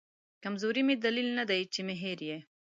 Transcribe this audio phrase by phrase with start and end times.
[0.43, 2.37] کمزوري مې دلیل ندی چې مې هېر یې